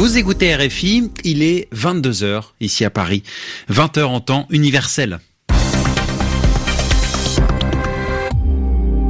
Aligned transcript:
Vous 0.00 0.16
écoutez 0.16 0.56
RFI, 0.56 1.10
il 1.24 1.42
est 1.42 1.68
22h 1.74 2.52
ici 2.62 2.86
à 2.86 2.90
Paris, 2.90 3.22
20h 3.70 4.04
en 4.04 4.20
temps 4.22 4.46
universel. 4.48 5.20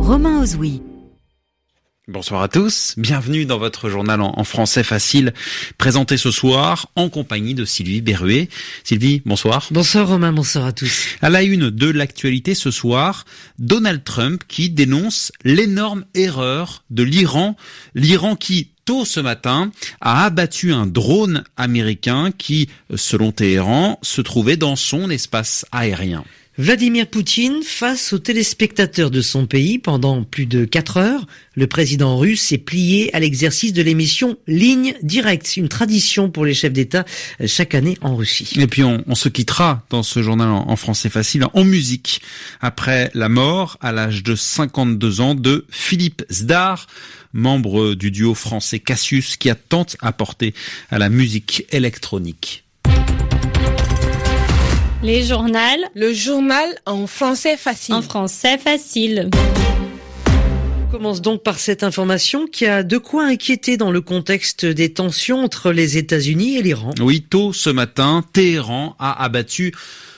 Romain 0.00 0.43
Ozoui. 0.43 0.82
Bonsoir 2.08 2.43
à 2.43 2.48
tous, 2.48 2.95
bienvenue 2.96 3.45
dans 3.45 3.58
votre 3.58 3.89
journal 3.89 4.21
en, 4.21 4.43
français 4.43 4.82
facile, 4.82 5.32
présenté 5.79 6.16
ce 6.16 6.32
soir 6.32 6.89
en 6.96 7.09
compagnie 7.09 7.54
de 7.54 7.64
Sylvie 7.64 8.00
Berruet. 8.00 8.48
Sylvie, 8.82 9.22
bonsoir. 9.25 9.68
Bonsoir 9.70 10.09
Romain, 10.09 10.32
bonsoir 10.32 10.66
à 10.66 10.72
tous. 10.72 11.07
À 11.22 11.30
la 11.30 11.45
une 11.45 11.70
de 11.70 11.88
l'actualité 11.88 12.57
ce 12.57 12.72
soir, 12.72 13.27
Donald 13.61 14.02
Trump 14.02 14.43
qui 14.48 14.70
dénonce 14.70 15.30
l'énorme 15.44 16.04
erreur 16.14 16.82
de 16.91 17.04
l'Iran, 17.04 17.57
l'Iran 17.94 18.35
qui 18.35 18.72
ce 19.04 19.21
matin 19.21 19.71
a 20.00 20.25
abattu 20.25 20.72
un 20.72 20.86
drone 20.86 21.44
américain 21.57 22.30
qui, 22.36 22.68
selon 22.94 23.32
Téhéran, 23.32 23.99
se 24.03 24.21
trouvait 24.21 24.57
dans 24.57 24.76
son 24.76 25.11
espace 25.11 25.64
aérien. 25.72 26.25
Vladimir 26.61 27.07
Poutine 27.07 27.63
face 27.63 28.13
aux 28.13 28.19
téléspectateurs 28.19 29.11
de 29.11 29.23
son 29.23 29.46
pays 29.46 29.79
pendant 29.79 30.25
plus 30.25 30.45
de 30.45 30.67
4 30.67 30.99
heures. 30.99 31.27
Le 31.55 31.67
président 31.67 32.19
russe 32.19 32.42
s'est 32.42 32.59
plié 32.59 33.09
à 33.17 33.20
l'exercice 33.20 33.73
de 33.73 33.81
l'émission 33.81 34.36
Ligne 34.47 34.95
Directe, 35.03 35.56
une 35.56 35.70
tradition 35.70 36.28
pour 36.28 36.45
les 36.45 36.53
chefs 36.53 36.75
d'État 36.75 37.06
euh, 37.41 37.47
chaque 37.47 37.75
année 37.75 37.97
en 38.03 38.14
Russie. 38.14 38.61
Et 38.61 38.67
puis 38.67 38.84
on, 38.84 39.14
se 39.14 39.31
quittera 39.31 39.86
dans 39.89 40.03
ce 40.03 40.23
journal 40.23 40.50
en, 40.50 40.77
français 40.77 41.09
facile 41.09 41.47
en 41.55 41.64
musique 41.64 42.20
après 42.61 43.11
la 43.14 43.31
mort 43.31 43.78
à 43.81 43.91
l'âge 43.91 44.22
de 44.22 44.34
52 44.34 45.22
ans 45.22 45.34
de 45.34 45.64
Philippe 45.70 46.25
Zdar, 46.31 46.89
membre 47.33 47.95
du 47.95 48.11
duo 48.11 48.34
français 48.34 48.80
Cassius 48.80 49.39
qui 49.39 49.48
a 49.48 49.55
tant 49.55 49.86
apporté 50.00 50.52
à 50.91 50.98
la 50.98 51.08
musique 51.08 51.64
électronique. 51.70 52.64
Les 55.02 55.22
journaux. 55.22 55.58
Le 55.94 56.12
journal 56.12 56.68
en 56.84 57.06
français 57.06 57.56
facile. 57.56 57.94
En 57.94 58.02
français 58.02 58.58
facile. 58.58 59.30
On 60.86 60.90
commence 60.90 61.22
donc 61.22 61.42
par 61.42 61.58
cette 61.58 61.82
information 61.82 62.46
qui 62.46 62.66
a 62.66 62.82
de 62.82 62.98
quoi 62.98 63.24
inquiéter 63.24 63.78
dans 63.78 63.90
le 63.90 64.02
contexte 64.02 64.66
des 64.66 64.92
tensions 64.92 65.42
entre 65.42 65.72
les 65.72 65.96
États-Unis 65.96 66.58
et 66.58 66.62
l'Iran. 66.62 66.90
Oui, 67.00 67.22
tôt 67.22 67.54
ce 67.54 67.70
matin, 67.70 68.22
Téhéran 68.34 68.94
a 68.98 69.24
abattu 69.24 69.72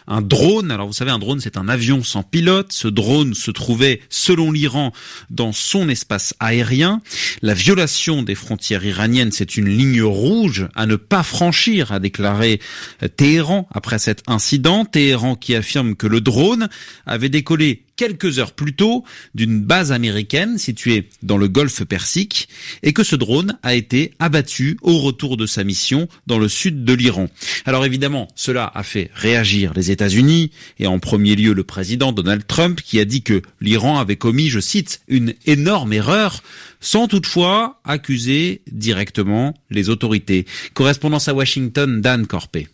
un 0.07 0.21
drone. 0.21 0.71
Alors 0.71 0.87
vous 0.87 0.93
savez, 0.93 1.11
un 1.11 1.19
drone, 1.19 1.41
c'est 1.41 1.57
un 1.57 1.69
avion 1.69 2.03
sans 2.03 2.23
pilote. 2.23 2.73
Ce 2.73 2.89
drone 2.89 3.35
se 3.35 3.51
trouvait, 3.51 4.01
selon 4.09 4.53
l'Iran, 4.53 4.93
dans 5.31 5.53
son 5.53 5.89
espace 5.89 6.35
aérien. 6.41 7.01
La 7.43 7.55
violation 7.55 8.23
des 8.23 8.35
frontières 8.35 8.85
iraniennes, 8.85 9.33
c'est 9.33 9.57
une 9.57 9.69
ligne 9.69 10.03
rouge 10.03 10.69
à 10.75 10.87
ne 10.87 10.97
pas 10.97 11.23
franchir, 11.23 11.93
a 11.93 12.01
déclaré 12.01 12.61
Téhéran 13.17 13.69
après 13.73 13.99
cet 13.99 14.23
incident. 14.27 14.85
Téhéran 14.85 15.37
qui 15.37 15.55
affirme 15.55 15.95
que 15.95 16.07
le 16.07 16.21
drone 16.21 16.69
avait 17.07 17.29
décollé 17.29 17.85
quelques 17.97 18.39
heures 18.39 18.53
plus 18.53 18.75
tôt 18.75 19.05
d'une 19.35 19.61
base 19.61 19.93
américaine 19.93 20.59
située 20.59 21.09
dans 21.23 21.37
le 21.37 21.49
golfe 21.49 21.85
Persique 21.85 22.49
et 22.83 22.93
que 22.93 23.05
ce 23.05 23.17
drone 23.17 23.59
a 23.63 23.75
été 23.75 24.13
abattu 24.19 24.77
au 24.83 24.99
retour 24.99 25.37
de 25.37 25.47
sa 25.47 25.65
mission 25.65 26.09
dans 26.27 26.39
le 26.39 26.49
sud 26.49 26.85
de 26.85 26.93
l'Iran. 26.93 27.29
Alors 27.65 27.85
évidemment, 27.85 28.29
cela 28.35 28.71
a 28.75 28.83
fait 28.83 29.11
réagir 29.15 29.73
les 29.75 29.91
États-Unis 29.91 30.51
et 30.79 30.87
en 30.87 30.99
premier 30.99 31.37
lieu 31.37 31.53
le 31.53 31.65
président 31.65 32.13
Donald 32.13 32.47
Trump 32.47 32.81
qui 32.81 32.99
a 33.01 33.05
dit 33.05 33.23
que 33.23 33.43
l'Iran 33.61 33.99
avait 33.99 34.17
commis, 34.17 34.49
je 34.49 34.61
cite, 34.61 35.03
une 35.09 35.35
énorme 35.47 35.93
erreur 35.93 36.43
sans 36.81 37.09
toutefois 37.09 37.81
accuser 37.85 38.63
directement 38.71 39.55
les 39.71 39.89
autorités. 39.89 40.47
Correspondance 40.75 41.29
à 41.29 41.35
Washington, 41.35 42.01
Dan 42.01 42.27
Corpé. 42.27 42.69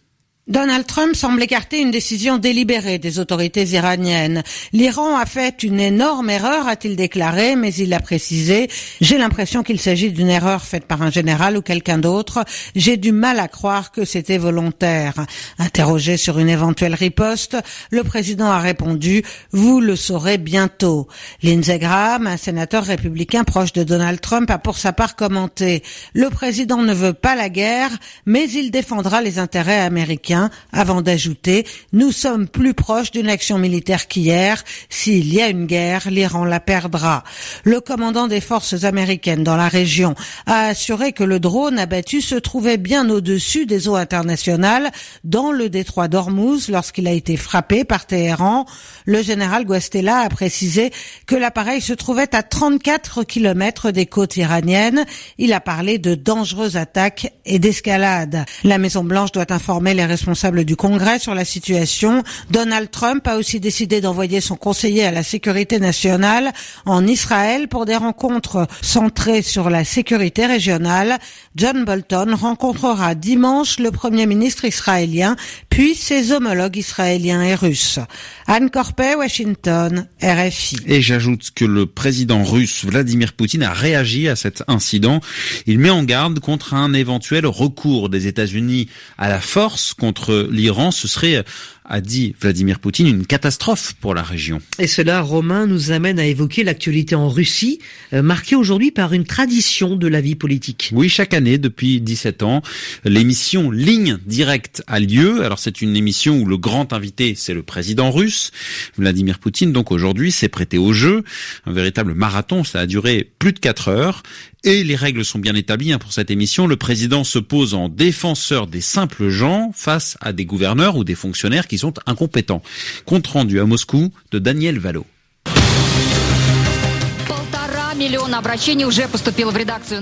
Donald 0.49 0.87
Trump 0.87 1.15
semble 1.15 1.43
écarter 1.43 1.79
une 1.79 1.91
décision 1.91 2.39
délibérée 2.39 2.99
des 2.99 3.19
autorités 3.19 3.65
iraniennes. 3.65 4.43
L'Iran 4.73 5.19
a 5.19 5.27
fait 5.27 5.63
une 5.63 5.79
énorme 5.79 6.31
erreur, 6.31 6.67
a-t-il 6.67 6.97
déclaré, 6.97 7.55
mais 7.55 7.75
il 7.75 7.93
a 7.93 8.01
précisé 8.01 8.71
J'ai 9.03 9.19
l'impression 9.19 9.63
qu'il 9.63 9.79
s'agit 9.79 10.11
d'une 10.11 10.31
erreur 10.31 10.65
faite 10.65 10.87
par 10.87 11.03
un 11.03 11.11
général 11.11 11.59
ou 11.59 11.61
quelqu'un 11.61 11.99
d'autre. 11.99 12.47
J'ai 12.75 12.97
du 12.97 13.13
mal 13.13 13.41
à 13.41 13.49
croire 13.49 13.93
que 13.93 14.07
c'était 14.07 14.39
volontaire. 14.39 15.27
Interrogé 15.59 16.17
sur 16.17 16.39
une 16.39 16.49
éventuelle 16.49 16.95
riposte, 16.95 17.59
le 17.91 18.03
président 18.03 18.51
a 18.51 18.59
répondu 18.59 19.23
Vous 19.53 19.83
le 19.83 19.97
saurez 19.97 20.39
bientôt. 20.39 21.09
Lindsey 21.43 21.79
Graham, 21.79 22.27
un 22.27 22.39
sénateur 22.39 22.85
républicain 22.85 23.45
proche 23.45 23.75
de 23.75 23.83
Donald 23.83 24.23
Trump, 24.23 24.51
a 24.51 24.57
pour 24.57 24.79
sa 24.79 24.95
part 24.95 25.15
commenté 25.15 25.83
Le 26.15 26.31
président 26.31 26.81
ne 26.81 26.95
veut 26.95 27.13
pas 27.13 27.37
la 27.37 27.51
guerre, 27.51 27.91
mais 28.25 28.49
il 28.49 28.71
défendra 28.71 29.21
les 29.21 29.39
intérêts 29.39 29.81
américains 29.81 30.38
avant 30.73 31.03
d'ajouter 31.03 31.67
Nous 31.93 32.13
sommes 32.13 32.49
plus 32.49 32.75
proches 32.75 33.11
d'une 33.11 33.29
action 33.29 33.59
militaire 33.59 34.09
qu'hier. 34.09 34.63
S'il 34.89 35.33
y 35.33 35.41
a 35.41 35.49
une 35.49 35.67
guerre, 35.67 36.11
l'Iran 36.11 36.45
la 36.45 36.61
perdra. 36.61 37.25
Le 37.65 37.81
commandant 37.81 38.29
des 38.29 38.41
forces 38.41 38.85
américaines 38.85 39.45
dans 39.45 39.57
la 39.57 39.69
région 39.69 40.15
a 40.47 40.67
assuré 40.69 41.13
que 41.13 41.25
le 41.25 41.41
drone 41.41 41.79
abattu 41.79 42.21
se 42.21 42.35
trouvait 42.35 42.77
bien 42.77 43.09
au-dessus 43.11 43.67
des 43.67 43.89
eaux 43.89 43.97
internationales 43.97 44.91
dans 45.25 45.53
le 45.53 45.69
détroit 45.69 46.09
d'Ormuz 46.09 46.69
lorsqu'il 46.69 47.07
a 47.09 47.13
été 47.13 47.37
frappé 47.37 47.85
par 47.85 48.07
Téhéran. 48.07 48.67
Le 49.05 49.23
général 49.23 49.65
Guastella 49.65 50.19
a 50.19 50.29
précisé 50.29 50.93
que 51.27 51.35
l'appareil 51.35 51.81
se 51.81 51.93
trouvait 51.93 52.35
à 52.35 52.43
34 52.43 53.25
kilomètres 53.25 53.91
des 53.91 54.07
côtes 54.07 54.37
iraniennes. 54.37 55.05
Il 55.39 55.53
a 55.53 55.61
parlé 55.61 55.99
de 55.99 56.15
dangereuses 56.15 56.77
attaques 56.77 57.33
et 57.45 57.59
d'escalade. 57.59 58.45
La 58.65 58.79
Maison 58.79 59.05
Blanche 59.05 59.33
doit 59.33 59.53
informer 59.53 59.95
les 59.95 60.05
responsables 60.05 60.28
responsable 60.29 60.67
du 60.67 60.77
Congrès 60.77 61.19
sur 61.19 61.35
la 61.35 61.47
situation. 61.47 62.23
Donald 62.51 62.91
Trump 62.91 63.27
a 63.27 63.39
aussi 63.39 63.61
décidé 63.61 64.03
d'envoyer 64.03 64.43
son 64.43 64.57
conseiller 64.57 65.05
à 65.05 65.11
la 65.11 65.23
sécurité 65.23 65.79
nationale 65.79 66.53
en 66.85 67.07
Israël 67.07 67.67
pour 67.67 67.87
des 67.87 67.97
rencontres 67.97 68.67
centrées 68.83 69.41
sur 69.41 69.71
la 69.71 69.85
sécurité 69.85 70.45
régionale. 70.45 71.17
John 71.57 71.87
Bolton 71.87 72.37
rencontrera 72.37 73.15
dimanche 73.15 73.79
le 73.79 73.91
Premier 73.91 74.27
ministre 74.27 74.67
israélien, 74.67 75.35
puis 75.71 75.95
ses 75.95 76.33
homologues 76.33 76.77
israéliens 76.77 77.43
et 77.43 77.55
russes. 77.55 77.99
Anne 78.47 78.69
Corpet, 78.69 79.15
Washington, 79.15 80.09
RFI. 80.23 80.77
Et 80.85 81.01
j'ajoute 81.01 81.53
que 81.55 81.65
le 81.65 81.87
président 81.87 82.45
russe 82.45 82.85
Vladimir 82.85 83.33
Poutine 83.33 83.63
a 83.63 83.73
réagi 83.73 84.29
à 84.29 84.37
cet 84.37 84.63
incident. 84.69 85.23
Il 85.67 85.79
met 85.79 85.89
en 85.89 86.05
garde 86.05 86.39
contre 86.41 86.75
un 86.75 86.93
éventuel 86.93 87.47
recours 87.47 88.11
des 88.11 88.27
États-Unis 88.27 88.91
à 89.17 89.31
la 89.31 89.41
force 89.41 89.95
contre 89.95 90.18
l'Iran, 90.27 90.91
ce 90.91 91.07
serait 91.09 91.45
a 91.89 92.01
dit 92.01 92.35
Vladimir 92.41 92.79
Poutine, 92.79 93.07
une 93.07 93.27
catastrophe 93.27 93.95
pour 94.01 94.15
la 94.15 94.23
région. 94.23 94.61
Et 94.79 94.87
cela, 94.87 95.23
Romain, 95.23 95.67
nous 95.67 95.91
amène 95.91 96.19
à 96.19 96.27
évoquer 96.27 96.63
l'actualité 96.63 97.15
en 97.15 97.29
Russie, 97.29 97.81
euh, 98.13 98.23
marquée 98.23 98.57
aujourd'hui 98.57 98.91
par 98.91 99.15
une 99.15 99.25
tradition 99.25 99.97
de 99.97 100.07
la 100.07 100.21
vie 100.21 100.35
politique. 100.35 100.91
Oui, 100.93 101.09
chaque 101.09 101.35
année, 101.35 101.59
depuis 101.59 102.01
17 102.01 102.43
ans, 102.43 102.63
l'émission 103.05 103.71
Ligne 103.71 104.19
Directe 104.27 104.83
a 104.87 105.01
lieu. 105.01 105.43
Alors 105.43 105.59
c'est 105.59 105.81
une 105.81 105.97
émission 105.97 106.39
où 106.39 106.45
le 106.45 106.59
grand 106.59 106.93
invité, 106.93 107.35
c'est 107.35 107.55
le 107.55 107.63
président 107.63 108.11
russe, 108.11 108.53
Vladimir 108.97 109.39
Poutine. 109.39 109.73
Donc 109.73 109.91
aujourd'hui, 109.91 110.31
s'est 110.31 110.49
prêté 110.49 110.79
au 110.79 110.93
jeu. 110.93 111.25
Un 111.67 111.73
véritable 111.73 112.15
marathon, 112.15 112.65
ça 112.65 112.81
a 112.81 112.87
duré 112.87 113.31
plus 113.39 113.53
de 113.53 113.59
4 113.59 113.89
heures. 113.89 114.23
Et 114.65 114.83
les 114.83 114.97
règles 114.97 115.25
sont 115.25 115.39
bien 115.39 115.55
établies 115.55 115.93
hein, 115.93 115.99
pour 115.99 116.13
cette 116.13 116.33
émission. 116.33 116.67
Le 116.67 116.77
président 116.77 117.23
se 117.23 117.39
pose 117.39 117.75
en 117.75 117.89
défenseur 117.89 118.67
des 118.67 118.81
simples 118.81 119.29
gens 119.29 119.71
face 119.73 120.19
à 120.21 120.33
des 120.33 120.45
gouverneurs 120.45 120.97
ou 120.97 121.05
des 121.05 121.15
fonctionnaires 121.15 121.69
qui 121.69 121.78
sont 121.79 121.95
incompétents. 122.07 122.63
Compte 123.07 123.27
rendu 123.27 123.61
à 123.61 123.65
Moscou 123.65 124.13
de 124.31 124.39
Daniel 124.39 124.79
Valo. 124.79 125.07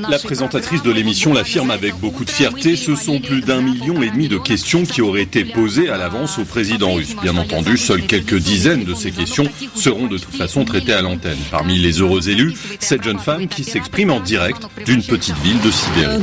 La 0.08 0.18
présentatrice 0.18 0.82
de 0.82 0.90
l'émission 0.90 1.32
l'affirme 1.32 1.70
avec 1.70 1.94
beaucoup 1.94 2.26
de 2.26 2.30
fierté, 2.30 2.76
ce 2.76 2.94
sont 2.94 3.20
plus 3.20 3.40
d'un 3.40 3.62
million 3.62 4.02
et 4.02 4.10
demi 4.10 4.28
de 4.28 4.36
questions 4.36 4.84
qui 4.84 5.00
auraient 5.00 5.22
été 5.22 5.44
posées 5.46 5.88
à 5.88 5.96
l'avance 5.96 6.38
au 6.38 6.44
président. 6.44 6.92
russe. 6.92 7.16
Bien 7.22 7.36
entendu, 7.38 7.78
seules 7.78 8.06
quelques 8.06 8.36
dizaines 8.36 8.84
de 8.84 8.94
ces 8.94 9.12
questions 9.12 9.46
seront 9.74 10.08
de 10.08 10.18
toute 10.18 10.34
façon 10.36 10.64
traitées 10.64 10.92
à 10.92 11.00
l'antenne. 11.00 11.38
Parmi 11.50 11.78
les 11.78 12.00
heureux 12.00 12.28
élus, 12.28 12.54
cette 12.80 13.02
jeune 13.02 13.18
femme 13.18 13.48
qui 13.48 13.64
s'exprime 13.64 14.10
en 14.10 14.20
direct 14.20 14.62
d'une 14.84 15.02
petite 15.02 15.38
ville 15.38 15.60
de 15.62 15.70
Sibérie. 15.70 16.18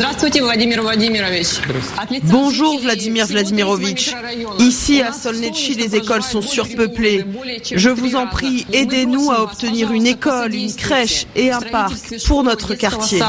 Bonjour 2.25 2.80
Vladimir 2.81 3.25
Vladimirovitch. 3.25 4.14
Ici 4.60 5.02
à 5.02 5.12
Solnetchi, 5.12 5.74
les 5.74 5.96
écoles 5.96 6.24
sont 6.24 6.42
surpeuplées. 6.44 7.25
Je 7.72 7.90
vous 7.90 8.16
en 8.16 8.28
prie, 8.28 8.68
aidez-nous 8.74 9.31
à 9.31 9.42
obtenir 9.42 9.92
une 9.92 10.06
école, 10.06 10.54
une 10.54 10.74
crèche. 10.74 11.25
et 11.36 11.52
un 11.52 11.62
parc 11.65 11.94
pour 12.27 12.44
notre 12.44 12.75
quartier. 12.75 13.19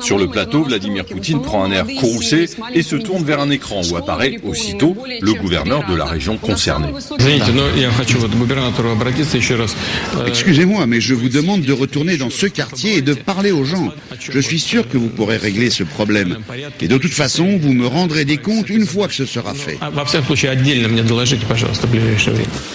Sur 0.00 0.18
le 0.18 0.28
plateau, 0.28 0.64
Vladimir 0.64 1.04
Poutine 1.04 1.42
prend 1.42 1.64
un 1.64 1.70
air 1.70 1.86
courroucé 1.98 2.48
et 2.72 2.82
se 2.82 2.96
tourne 2.96 3.24
vers 3.24 3.40
un 3.40 3.50
écran 3.50 3.82
où 3.90 3.96
apparaît 3.96 4.38
aussitôt 4.44 4.96
le 5.20 5.32
gouverneur 5.34 5.84
de 5.88 5.94
la 5.94 6.04
région 6.04 6.36
concernée. 6.36 6.88
Excusez-moi, 10.26 10.86
mais 10.86 11.00
je 11.00 11.14
vous 11.14 11.28
demande 11.28 11.62
de 11.62 11.72
retourner 11.72 12.16
dans 12.16 12.30
ce 12.30 12.46
quartier 12.46 12.96
et 12.96 13.02
de 13.02 13.14
parler 13.14 13.52
aux 13.52 13.64
gens. 13.64 13.92
Je 14.18 14.40
suis 14.40 14.58
sûr 14.58 14.88
que 14.88 14.98
vous 14.98 15.08
pourrez 15.08 15.36
régler 15.36 15.70
ce 15.70 15.84
problème. 15.84 16.38
Et 16.80 16.88
de 16.88 16.98
toute 16.98 17.12
façon, 17.12 17.58
vous 17.58 17.72
me 17.72 17.86
rendrez 17.86 18.24
des 18.24 18.38
comptes 18.38 18.70
une 18.70 18.86
fois 18.86 19.08
que 19.08 19.14
ce 19.14 19.26
sera 19.26 19.54
fait. 19.54 19.78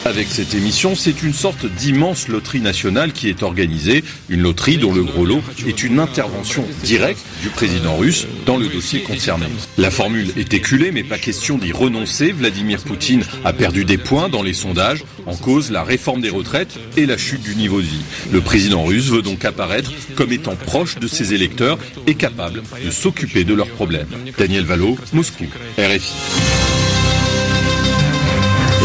Avec 0.05 0.27
cette 0.29 0.53
émission, 0.53 0.95
c'est 0.95 1.23
une 1.23 1.33
sorte 1.33 1.65
d'immense 1.65 2.27
loterie 2.27 2.61
nationale 2.61 3.13
qui 3.13 3.29
est 3.29 3.43
organisée, 3.43 4.03
une 4.29 4.41
loterie 4.41 4.77
dont 4.77 4.93
le 4.93 5.03
gros 5.03 5.25
lot 5.25 5.41
est 5.67 5.83
une 5.83 5.99
intervention 5.99 6.65
directe 6.83 7.21
du 7.41 7.49
président 7.49 7.95
russe 7.97 8.27
dans 8.45 8.57
le 8.57 8.67
dossier 8.67 9.01
concerné. 9.01 9.45
La 9.77 9.91
formule 9.91 10.31
est 10.37 10.53
éculée, 10.53 10.91
mais 10.91 11.03
pas 11.03 11.17
question 11.17 11.57
d'y 11.57 11.71
renoncer. 11.71 12.31
Vladimir 12.31 12.81
Poutine 12.81 13.23
a 13.45 13.53
perdu 13.53 13.85
des 13.85 13.97
points 13.97 14.29
dans 14.29 14.43
les 14.43 14.53
sondages, 14.53 15.03
en 15.25 15.35
cause 15.35 15.71
la 15.71 15.83
réforme 15.83 16.21
des 16.21 16.29
retraites 16.29 16.77
et 16.97 17.05
la 17.05 17.17
chute 17.17 17.41
du 17.41 17.55
niveau 17.55 17.81
de 17.81 17.87
vie. 17.87 18.01
Le 18.31 18.41
président 18.41 18.83
russe 18.83 19.09
veut 19.09 19.21
donc 19.21 19.45
apparaître 19.45 19.91
comme 20.15 20.31
étant 20.31 20.55
proche 20.55 20.97
de 20.99 21.07
ses 21.07 21.28
électeurs 21.33 21.77
et 22.07 22.15
capable 22.15 22.61
de 22.83 22.89
s'occuper 22.89 23.43
de 23.43 23.53
leurs 23.53 23.69
problèmes. 23.69 24.07
Daniel 24.37 24.65
Valo, 24.65 24.97
Moscou, 25.13 25.45
RFI. 25.77 26.98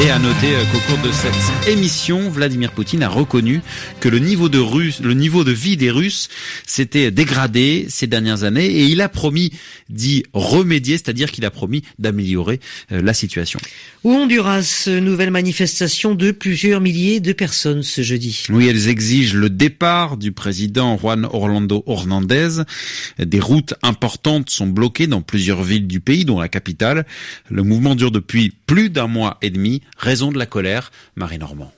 Et 0.03 0.11
à 0.11 0.19
noter 0.19 0.57
euh, 0.57 0.65
qu'au 0.73 0.81
cours 0.81 1.07
de 1.07 1.13
cette 1.13 1.69
émission, 1.69 2.29
Vladimir 2.29 2.73
Poutine 2.73 3.05
a 3.05 3.09
reconnu 3.09 3.63
que 4.01 4.09
le 4.09 4.19
niveau 4.19 4.49
de 4.49 4.59
Russe, 4.59 4.99
le 5.01 5.15
niveau 5.15 5.45
de 5.45 5.53
vie 5.53 5.77
des 5.77 5.91
Russes 5.91 6.29
s'était 6.67 7.13
dégradé 7.13 7.87
ces 7.89 8.09
dernières 8.09 8.43
années 8.43 8.67
et 8.67 8.87
il 8.87 9.01
a 9.01 9.09
promis 9.09 9.53
d'y 9.89 10.25
remédier, 10.33 10.97
c'est-à-dire 10.97 11.31
qu'il 11.31 11.45
a 11.45 11.51
promis 11.53 11.85
d'améliorer 12.01 12.59
euh, 12.91 13.03
la 13.03 13.15
situation. 13.15 13.61
Au 14.03 14.11
Honduras, 14.11 14.89
nouvelle 14.89 15.31
manifestation 15.31 16.17
de 16.17 16.33
plusieurs 16.33 16.81
milliers 16.81 17.21
de 17.21 17.33
personnes 17.33 17.85
ce 17.85 18.03
jeudi. 18.03 18.43
Oui, 18.51 18.67
elles 18.67 18.89
exigent 18.89 19.37
le 19.37 19.49
départ 19.49 20.17
du 20.17 20.33
président 20.33 20.99
Juan 20.99 21.25
Orlando 21.33 21.85
Hernandez. 21.87 22.65
Des 23.21 23.41
routes 23.41 23.75
importantes 23.83 24.51
sont 24.51 24.67
bloquées 24.67 25.07
dans 25.07 25.23
plusieurs 25.23 25.63
villes 25.63 25.87
du 25.87 26.01
pays, 26.01 26.25
dont 26.25 26.41
la 26.41 26.49
capitale. 26.49 27.07
Le 27.49 27.63
mouvement 27.63 27.95
dure 27.95 28.11
depuis 28.11 28.53
plus 28.67 28.91
d'un 28.91 29.07
mois 29.07 29.39
et 29.41 29.51
demi 29.51 29.83
raison 29.97 30.33
de 30.33 30.39
la 30.39 30.47
colère, 30.47 30.91
Marie 31.17 31.39
Normand. 31.39 31.73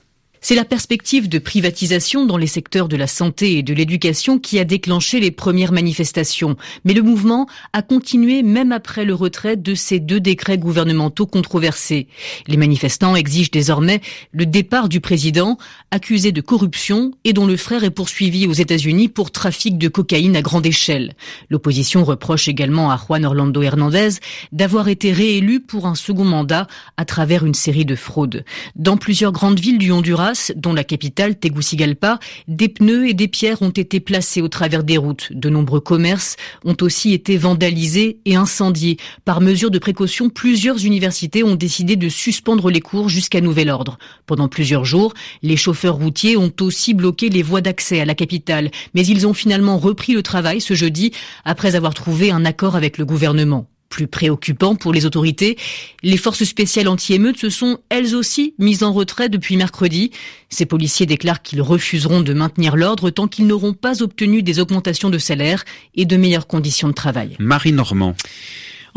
C'est 0.47 0.55
la 0.55 0.63
perspective 0.63 1.27
de 1.27 1.39
privatisation 1.39 2.25
dans 2.25 2.37
les 2.37 2.47
secteurs 2.47 2.87
de 2.87 2.95
la 2.95 3.07
santé 3.07 3.57
et 3.57 3.63
de 3.63 3.73
l'éducation 3.73 4.39
qui 4.39 4.59
a 4.59 4.63
déclenché 4.63 5.19
les 5.19 5.29
premières 5.29 5.73
manifestations. 5.73 6.55
Mais 6.85 6.93
le 6.93 7.01
mouvement 7.01 7.47
a 7.73 7.81
continué 7.81 8.43
même 8.43 8.71
après 8.71 9.03
le 9.03 9.13
retrait 9.13 9.57
de 9.57 9.75
ces 9.75 9.99
deux 9.99 10.21
décrets 10.21 10.57
gouvernementaux 10.57 11.25
controversés. 11.25 12.07
Les 12.47 12.55
manifestants 12.55 13.17
exigent 13.17 13.51
désormais 13.51 13.99
le 14.31 14.45
départ 14.45 14.87
du 14.87 15.01
président, 15.01 15.57
accusé 15.91 16.31
de 16.31 16.39
corruption 16.39 17.11
et 17.25 17.33
dont 17.33 17.45
le 17.45 17.57
frère 17.57 17.83
est 17.83 17.91
poursuivi 17.91 18.47
aux 18.47 18.53
États-Unis 18.53 19.09
pour 19.09 19.31
trafic 19.31 19.77
de 19.77 19.89
cocaïne 19.89 20.37
à 20.37 20.41
grande 20.41 20.65
échelle. 20.65 21.17
L'opposition 21.49 22.05
reproche 22.05 22.47
également 22.47 22.89
à 22.89 22.95
Juan 22.95 23.25
Orlando 23.25 23.61
Hernandez 23.61 24.11
d'avoir 24.53 24.87
été 24.87 25.11
réélu 25.11 25.59
pour 25.59 25.87
un 25.87 25.95
second 25.95 26.23
mandat 26.23 26.67
à 26.95 27.03
travers 27.03 27.45
une 27.45 27.53
série 27.53 27.83
de 27.83 27.95
fraudes. 27.95 28.45
Dans 28.77 28.95
plusieurs 28.95 29.33
grandes 29.33 29.59
villes 29.59 29.77
du 29.77 29.91
Honduras, 29.91 30.36
dont 30.55 30.73
la 30.73 30.83
capitale 30.83 31.37
Tegucigalpa, 31.37 32.19
des 32.47 32.69
pneus 32.69 33.09
et 33.09 33.13
des 33.13 33.27
pierres 33.27 33.61
ont 33.61 33.69
été 33.69 33.99
placés 33.99 34.41
au 34.41 34.47
travers 34.47 34.83
des 34.83 34.97
routes. 34.97 35.29
De 35.31 35.49
nombreux 35.49 35.79
commerces 35.79 36.35
ont 36.65 36.77
aussi 36.81 37.13
été 37.13 37.37
vandalisés 37.37 38.19
et 38.25 38.35
incendiés. 38.35 38.97
Par 39.25 39.41
mesure 39.41 39.71
de 39.71 39.79
précaution, 39.79 40.29
plusieurs 40.29 40.85
universités 40.85 41.43
ont 41.43 41.55
décidé 41.55 41.95
de 41.95 42.09
suspendre 42.09 42.69
les 42.69 42.81
cours 42.81 43.09
jusqu'à 43.09 43.41
nouvel 43.41 43.69
ordre. 43.69 43.97
Pendant 44.25 44.47
plusieurs 44.47 44.85
jours, 44.85 45.13
les 45.41 45.57
chauffeurs 45.57 45.95
routiers 45.95 46.37
ont 46.37 46.53
aussi 46.61 46.93
bloqué 46.93 47.29
les 47.29 47.43
voies 47.43 47.61
d'accès 47.61 47.99
à 47.99 48.05
la 48.05 48.15
capitale, 48.15 48.71
mais 48.93 49.05
ils 49.05 49.27
ont 49.27 49.33
finalement 49.33 49.77
repris 49.77 50.13
le 50.13 50.23
travail 50.23 50.61
ce 50.61 50.73
jeudi 50.73 51.11
après 51.45 51.75
avoir 51.75 51.93
trouvé 51.93 52.31
un 52.31 52.45
accord 52.45 52.75
avec 52.75 52.97
le 52.97 53.05
gouvernement. 53.05 53.67
Plus 53.89 54.07
préoccupant 54.07 54.75
pour 54.75 54.93
les 54.93 55.05
autorités, 55.05 55.57
les 56.03 56.17
forces 56.17 56.43
spéciales 56.43 56.87
anti-émeutes 56.87 57.37
se 57.37 57.49
sont 57.49 57.79
elles 57.89 58.15
aussi 58.15 58.53
mises 58.59 58.83
en 58.83 58.91
retrait 58.91 59.29
depuis 59.29 59.57
mercredi. 59.57 60.11
Ces 60.49 60.65
policiers 60.65 61.05
déclarent 61.05 61.41
qu'ils 61.41 61.61
refuseront 61.61 62.21
de 62.21 62.33
maintenir 62.33 62.75
l'ordre 62.75 63.09
tant 63.09 63.27
qu'ils 63.27 63.47
n'auront 63.47 63.73
pas 63.73 64.03
obtenu 64.03 64.43
des 64.43 64.59
augmentations 64.59 65.09
de 65.09 65.17
salaire 65.17 65.63
et 65.95 66.05
de 66.05 66.17
meilleures 66.17 66.47
conditions 66.47 66.89
de 66.89 66.93
travail. 66.93 67.35
Marie 67.39 67.71
Normand. 67.71 68.15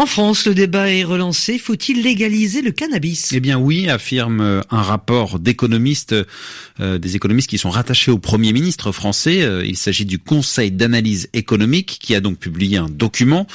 En 0.00 0.06
France, 0.06 0.46
le 0.46 0.54
débat 0.54 0.90
est 0.90 1.04
relancé. 1.04 1.58
Faut-il 1.58 2.02
légaliser 2.02 2.62
le 2.62 2.70
cannabis? 2.70 3.32
Eh 3.34 3.40
bien 3.40 3.58
oui, 3.58 3.90
affirme 3.90 4.40
euh, 4.40 4.62
un 4.70 4.80
rapport 4.80 5.38
d'économistes, 5.38 6.14
euh, 6.80 6.96
des 6.96 7.16
économistes 7.16 7.50
qui 7.50 7.58
sont 7.58 7.68
rattachés 7.68 8.10
au 8.10 8.16
Premier 8.16 8.54
ministre 8.54 8.92
français. 8.92 9.42
Euh, 9.42 9.62
il 9.62 9.76
s'agit 9.76 10.06
du 10.06 10.18
Conseil 10.18 10.70
d'analyse 10.70 11.28
économique 11.34 11.98
qui 12.00 12.14
a 12.14 12.22
donc 12.22 12.38
publié 12.38 12.78
un 12.78 12.88
document 12.88 13.46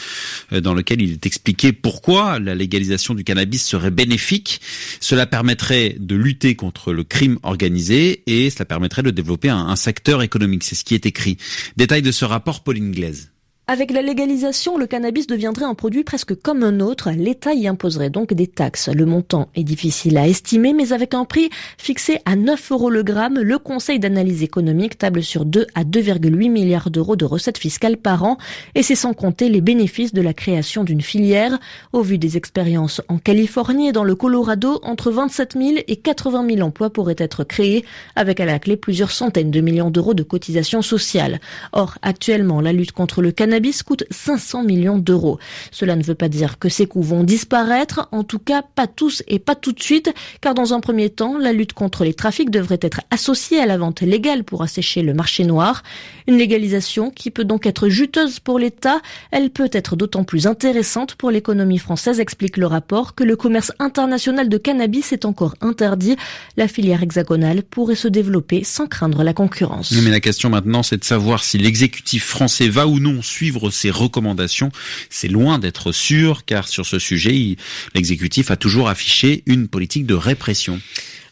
dans 0.51 0.75
lequel 0.75 1.01
il 1.01 1.13
est 1.13 1.25
expliqué 1.25 1.73
pourquoi 1.73 2.37
la 2.37 2.53
légalisation 2.53 3.15
du 3.15 3.23
cannabis 3.23 3.65
serait 3.65 3.89
bénéfique. 3.89 4.61
Cela 4.99 5.25
permettrait 5.25 5.95
de 5.99 6.15
lutter 6.15 6.53
contre 6.53 6.93
le 6.93 7.03
crime 7.03 7.39
organisé 7.41 8.21
et 8.27 8.51
cela 8.51 8.65
permettrait 8.65 9.01
de 9.01 9.09
développer 9.09 9.49
un, 9.49 9.65
un 9.65 9.75
secteur 9.75 10.21
économique. 10.21 10.63
C'est 10.63 10.75
ce 10.75 10.83
qui 10.83 10.93
est 10.93 11.07
écrit. 11.07 11.37
Détail 11.75 12.03
de 12.03 12.11
ce 12.11 12.23
rapport, 12.23 12.61
Pauline 12.61 12.91
Glaise. 12.91 13.31
Avec 13.67 13.89
la 13.89 14.03
légalisation, 14.03 14.77
le 14.77 14.85
cannabis 14.85 15.25
deviendrait 15.25 15.65
un 15.65 15.73
produit 15.73 16.03
presque 16.03 16.39
comme 16.39 16.61
un 16.61 16.79
autre. 16.81 17.09
L'État 17.09 17.55
y 17.55 17.67
imposerait 17.67 18.11
donc 18.11 18.31
des 18.31 18.45
taxes. 18.45 18.89
Le 18.89 19.07
montant 19.07 19.49
est 19.55 19.63
difficile 19.63 20.19
à 20.19 20.27
estimer, 20.27 20.71
mais 20.71 20.93
avec 20.93 21.15
un 21.15 21.25
prix 21.25 21.49
fixé 21.79 22.19
à 22.25 22.35
9 22.35 22.71
euros 22.71 22.91
le 22.91 23.01
gramme, 23.01 23.39
le 23.39 23.57
Conseil 23.57 23.97
d'analyse 23.97 24.43
économique 24.43 24.99
table 24.99 25.23
sur 25.23 25.45
2 25.45 25.65
à 25.73 25.83
2,8 25.83 26.51
milliards 26.51 26.91
d'euros 26.91 27.15
de 27.15 27.25
recettes 27.25 27.57
fiscales 27.57 27.97
par 27.97 28.23
an. 28.23 28.37
Et 28.75 28.83
c'est 28.83 28.93
sans 28.93 29.13
compter 29.15 29.49
les 29.49 29.61
bénéfices 29.61 30.13
de 30.13 30.21
la 30.21 30.35
création 30.35 30.83
d'une 30.83 31.01
filière. 31.01 31.57
Au 31.91 32.03
vu 32.03 32.19
des 32.19 32.37
expériences 32.37 33.01
en 33.07 33.17
Californie 33.17 33.87
et 33.87 33.93
dans 33.93 34.03
le 34.03 34.13
Colorado, 34.13 34.79
entre 34.83 35.09
27 35.09 35.53
000 35.57 35.77
et 35.87 35.95
80 35.95 36.47
000 36.49 36.61
emplois 36.61 36.91
pourraient 36.91 37.15
être 37.17 37.43
créés, 37.43 37.83
avec 38.15 38.39
à 38.39 38.45
la 38.45 38.59
clé 38.59 38.77
plusieurs 38.77 39.09
centaines 39.09 39.49
de 39.49 39.61
millions 39.61 39.89
d'euros 39.89 40.13
de 40.13 40.21
cotisations 40.21 40.83
sociales. 40.83 41.39
Or, 41.71 41.97
actuellement, 42.03 42.61
la 42.61 42.71
lutte 42.71 42.91
contre 42.91 43.23
le 43.23 43.31
cannabis 43.31 43.54
cannabis 43.55 43.83
coûte 43.83 44.03
500 44.11 44.63
millions 44.63 44.97
d'euros. 44.97 45.39
Cela 45.71 45.95
ne 45.95 46.03
veut 46.03 46.13
pas 46.13 46.27
dire 46.27 46.59
que 46.59 46.67
ces 46.67 46.87
coûts 46.87 47.01
vont 47.01 47.23
disparaître, 47.23 48.09
en 48.11 48.25
tout 48.25 48.39
cas 48.39 48.61
pas 48.61 48.85
tous 48.85 49.23
et 49.29 49.39
pas 49.39 49.55
tout 49.55 49.71
de 49.71 49.81
suite, 49.81 50.13
car 50.41 50.53
dans 50.53 50.73
un 50.73 50.81
premier 50.81 51.09
temps, 51.09 51.37
la 51.37 51.53
lutte 51.53 51.71
contre 51.71 52.03
les 52.03 52.13
trafics 52.13 52.49
devrait 52.49 52.79
être 52.81 52.99
associée 53.11 53.61
à 53.61 53.65
la 53.65 53.77
vente 53.77 54.01
légale 54.01 54.43
pour 54.43 54.61
assécher 54.61 55.03
le 55.03 55.13
marché 55.13 55.45
noir. 55.45 55.83
Une 56.27 56.37
légalisation 56.37 57.11
qui 57.11 57.31
peut 57.31 57.45
donc 57.45 57.65
être 57.65 57.87
juteuse 57.87 58.39
pour 58.39 58.59
l'État, 58.59 58.99
elle 59.31 59.51
peut 59.51 59.69
être 59.71 59.95
d'autant 59.95 60.25
plus 60.25 60.47
intéressante 60.47 61.15
pour 61.15 61.31
l'économie 61.31 61.77
française, 61.77 62.19
explique 62.19 62.57
le 62.57 62.67
rapport, 62.67 63.15
que 63.15 63.23
le 63.23 63.37
commerce 63.37 63.71
international 63.79 64.49
de 64.49 64.57
cannabis 64.57 65.13
est 65.13 65.23
encore 65.23 65.55
interdit. 65.61 66.17
La 66.57 66.67
filière 66.67 67.03
hexagonale 67.03 67.63
pourrait 67.63 67.95
se 67.95 68.09
développer 68.09 68.65
sans 68.65 68.87
craindre 68.87 69.23
la 69.23 69.33
concurrence. 69.33 69.93
Mais 70.03 70.11
la 70.11 70.19
question 70.19 70.49
maintenant, 70.49 70.83
c'est 70.83 70.97
de 70.97 71.05
savoir 71.05 71.41
si 71.43 71.57
l'exécutif 71.57 72.25
français 72.25 72.67
va 72.67 72.87
ou 72.87 72.99
non 72.99 73.21
suivre 73.21 73.44
suivre 73.45 73.69
ces 73.69 73.91
recommandations. 73.91 74.71
C'est 75.11 75.27
loin 75.27 75.59
d'être 75.59 75.91
sûr, 75.91 76.45
car 76.45 76.67
sur 76.67 76.83
ce 76.83 76.97
sujet, 76.97 77.57
l'exécutif 77.93 78.49
a 78.49 78.55
toujours 78.55 78.89
affiché 78.89 79.43
une 79.45 79.67
politique 79.67 80.07
de 80.07 80.15
répression. 80.15 80.81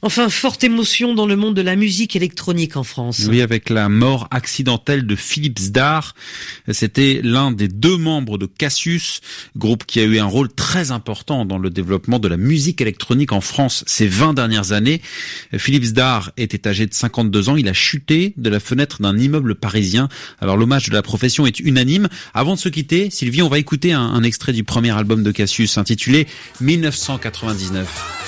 Enfin, 0.06 0.28
forte 0.28 0.66
émotion 0.66 1.14
dans 1.14 1.26
le 1.26 1.38
monde 1.38 1.56
de 1.56 1.62
la 1.62 1.78
musique 1.78 2.18
électronique 2.18 2.76
en 2.76 2.84
France. 2.84 3.26
Oui, 3.30 3.40
avec 3.40 3.70
la 3.70 3.88
mort 3.88 4.28
accidentelle 4.32 5.08
de 5.08 5.16
Philippe 5.16 5.60
Zdar. 5.60 6.14
C'était 6.70 7.22
l'un 7.24 7.52
des 7.52 7.70
deux 7.70 7.96
membres 7.96 8.38
de 8.38 8.46
Cassius, 8.46 9.22
groupe 9.56 9.86
qui 9.86 10.02
a 10.02 10.04
eu 10.04 10.20
un 10.20 10.26
rôle 10.26 10.52
très 10.54 10.92
important 10.92 11.46
dans 11.46 11.58
le 11.58 11.70
développement 11.70 12.20
de 12.20 12.28
la 12.28 12.36
musique 12.36 12.82
électronique 12.82 13.32
en 13.32 13.40
France 13.40 13.86
ces 13.88 14.06
20 14.06 14.34
dernières 14.34 14.74
années. 14.74 15.02
Philippe 15.58 15.86
Zdar 15.86 16.34
était 16.36 16.68
âgé 16.68 16.86
de 16.86 16.94
52 16.94 17.48
ans. 17.48 17.56
Il 17.56 17.70
a 17.70 17.74
chuté 17.74 18.34
de 18.36 18.50
la 18.50 18.60
fenêtre 18.60 19.02
d'un 19.02 19.18
immeuble 19.18 19.56
parisien. 19.56 20.10
Alors 20.42 20.58
l'hommage 20.58 20.90
de 20.90 20.94
la 20.94 21.02
profession 21.02 21.46
est 21.46 21.62
unanime. 21.62 22.10
Avant 22.34 22.56
de 22.56 22.60
se 22.60 22.68
quitter, 22.68 23.10
Sylvie, 23.10 23.42
on 23.42 23.48
va 23.48 23.58
écouter 23.58 23.94
un, 23.94 24.02
un 24.02 24.24
extrait 24.24 24.52
du 24.52 24.66
premier 24.66 24.92
album 24.92 25.24
de 25.24 25.32
Cassius 25.32 25.78
intitulé 25.78 26.28
1999. 26.60 28.23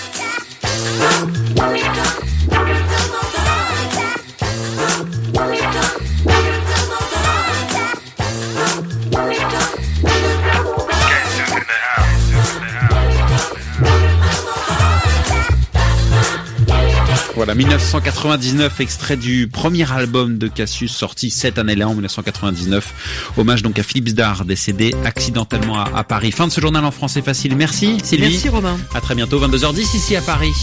Voilà, 17.35 17.53
1999, 17.53 18.79
extrait 18.79 19.17
du 19.17 19.47
premier 19.47 19.91
album 19.91 20.37
de 20.37 20.47
Cassius 20.47 20.95
sorti 20.95 21.29
cette 21.29 21.59
année-là, 21.59 21.87
en 21.87 21.93
1999. 21.93 23.33
Hommage 23.37 23.61
donc 23.61 23.77
à 23.77 23.83
Philippe 23.83 24.07
Zdar, 24.09 24.45
décédé 24.45 24.95
accidentellement 25.03 25.77
à, 25.77 26.03
Paris. 26.05 26.31
Fin 26.31 26.47
de 26.47 26.51
ce 26.51 26.61
journal 26.61 26.83
en 26.85 26.91
français 26.91 27.21
facile. 27.21 27.55
Merci 27.55 27.99
Sylvie. 28.03 28.29
Merci 28.29 28.49
Romain. 28.49 28.77
À 28.93 29.01
très 29.01 29.15
bientôt, 29.15 29.39
22h10 29.45 29.95
ici 29.95 30.15
à 30.15 30.21
Paris. 30.21 30.53